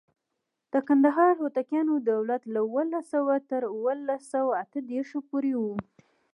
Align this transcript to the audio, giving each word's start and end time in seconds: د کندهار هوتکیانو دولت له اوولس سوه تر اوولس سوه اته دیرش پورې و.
د 0.73 0.75
کندهار 0.87 1.31
هوتکیانو 1.41 1.95
دولت 2.11 2.41
له 2.53 2.59
اوولس 2.65 3.05
سوه 3.13 3.35
تر 3.49 3.61
اوولس 3.73 4.21
سوه 4.33 4.51
اته 4.63 4.79
دیرش 4.89 5.11
پورې 5.29 5.53
و. 5.61 5.63